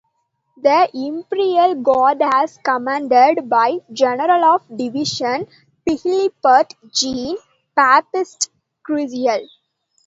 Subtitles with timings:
[0.57, 5.45] The Imperial Guard was commanded by General of Division
[5.87, 8.49] Philibert Jean-Baptiste
[8.83, 9.47] Curial.